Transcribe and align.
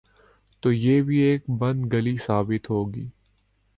تو 0.63 0.71
یہ 0.71 1.01
بھی 1.01 1.17
ایک 1.17 1.43
بند 1.59 1.93
گلی 1.93 2.15
ثابت 2.25 2.69
ہو 2.69 2.93
گی۔ 2.93 3.07